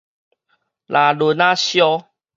[0.03, 0.07] 拉圇仔
[1.55, 2.05] 燒